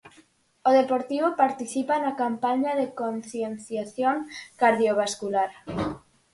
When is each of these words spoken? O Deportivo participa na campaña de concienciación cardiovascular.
O 0.69 0.71
Deportivo 0.79 1.29
participa 1.43 1.95
na 2.03 2.13
campaña 2.23 2.71
de 2.79 2.87
concienciación 3.01 4.15
cardiovascular. 4.61 5.51